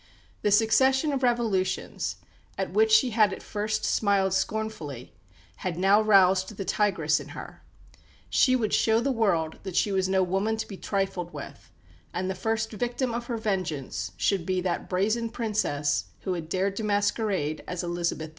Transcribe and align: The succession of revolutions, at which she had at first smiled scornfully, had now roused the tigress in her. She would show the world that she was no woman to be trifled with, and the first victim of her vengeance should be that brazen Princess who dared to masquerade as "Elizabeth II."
The 0.41 0.49
succession 0.49 1.11
of 1.13 1.21
revolutions, 1.21 2.15
at 2.57 2.73
which 2.73 2.91
she 2.91 3.11
had 3.11 3.31
at 3.31 3.43
first 3.43 3.85
smiled 3.85 4.33
scornfully, 4.33 5.13
had 5.57 5.77
now 5.77 6.01
roused 6.01 6.57
the 6.57 6.65
tigress 6.65 7.19
in 7.19 7.37
her. 7.37 7.61
She 8.27 8.55
would 8.55 8.73
show 8.73 8.99
the 8.99 9.11
world 9.11 9.59
that 9.61 9.75
she 9.75 9.91
was 9.91 10.09
no 10.09 10.23
woman 10.23 10.57
to 10.57 10.67
be 10.67 10.75
trifled 10.75 11.31
with, 11.35 11.69
and 12.15 12.31
the 12.31 12.33
first 12.33 12.71
victim 12.71 13.13
of 13.13 13.27
her 13.27 13.37
vengeance 13.37 14.13
should 14.17 14.43
be 14.43 14.59
that 14.61 14.89
brazen 14.89 15.29
Princess 15.29 16.05
who 16.21 16.41
dared 16.41 16.75
to 16.77 16.83
masquerade 16.83 17.63
as 17.67 17.83
"Elizabeth 17.83 18.29
II." 18.29 18.29